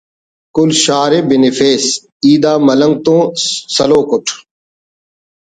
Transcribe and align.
کل 0.55 0.69
شار 0.83 1.11
ءِ 1.17 1.27
بنفیس 1.27 1.85
ای 2.23 2.33
دا 2.43 2.53
ملنگ 2.65 2.95
تون 3.03 3.19
سلوک 3.75 4.09
اٹ 4.13 4.25